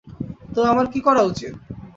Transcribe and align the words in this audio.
তো, 0.53 0.59
আমার 0.63 0.85
কী 0.93 0.99
করা 1.01 1.21
উচিত? 1.23 1.53